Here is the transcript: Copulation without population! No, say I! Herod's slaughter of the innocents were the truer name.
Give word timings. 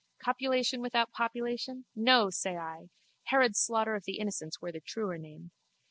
Copulation 0.17 0.81
without 0.81 1.11
population! 1.11 1.85
No, 1.95 2.31
say 2.31 2.57
I! 2.57 2.89
Herod's 3.25 3.59
slaughter 3.59 3.93
of 3.93 4.05
the 4.05 4.17
innocents 4.17 4.59
were 4.59 4.71
the 4.71 4.81
truer 4.81 5.19
name. 5.19 5.51